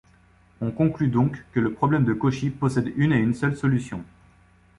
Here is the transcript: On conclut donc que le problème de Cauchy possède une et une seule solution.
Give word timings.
On 0.61 0.71
conclut 0.71 1.09
donc 1.09 1.37
que 1.51 1.59
le 1.59 1.73
problème 1.73 2.05
de 2.05 2.13
Cauchy 2.13 2.49
possède 2.49 2.91
une 2.97 3.13
et 3.13 3.19
une 3.19 3.35
seule 3.35 3.55
solution. 3.55 4.03